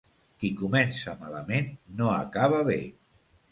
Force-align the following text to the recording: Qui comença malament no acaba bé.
Qui 0.43 0.49
comença 0.61 1.13
malament 1.19 1.69
no 2.01 2.11
acaba 2.17 2.65
bé. 2.73 2.83